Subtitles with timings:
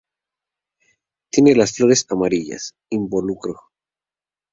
[1.29, 3.53] Tiene las flores amarillas, involucro.